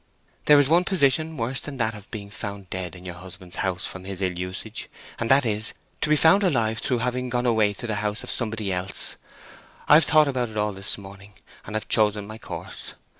[0.45, 3.85] There is one position worse than that of being found dead in your husband's house
[3.85, 4.89] from his ill usage,
[5.19, 8.31] and that is, to be found alive through having gone away to the house of
[8.31, 9.15] somebody else.
[9.87, 11.33] I've thought of it all this morning,
[11.65, 12.95] and I've chosen my course.